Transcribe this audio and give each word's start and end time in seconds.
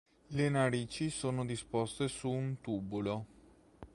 Le 0.31 0.49
narici 0.49 1.11
sono 1.11 1.45
disposte 1.45 2.07
su 2.07 2.27
un 2.27 2.59
tubulo. 2.59 3.25